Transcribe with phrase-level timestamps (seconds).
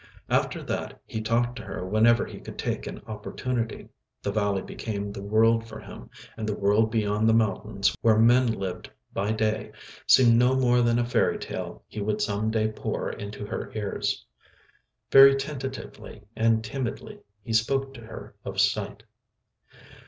[0.31, 3.89] After that he talked to her whenever he could take an opportunity.
[4.23, 8.47] The valley became the world for him, and the world beyond the mountains where men
[8.51, 9.71] lived by day
[10.07, 14.25] seemed no more than a fairy tale he would some day pour into her ears.
[15.11, 19.03] Very tentatively and timidly he spoke to her of sight.